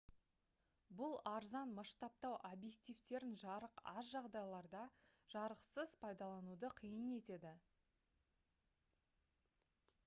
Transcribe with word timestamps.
бұл 1.01 1.11
арзан 1.31 1.73
масштабтау 1.79 2.37
объективтерін 2.49 3.35
жарық 3.41 3.75
аз 3.91 4.09
жағдайларда 4.15 4.81
жарқылсыз 5.35 5.93
пайдалануды 6.07 6.73
қиын 6.83 7.07
етеді 7.19 7.53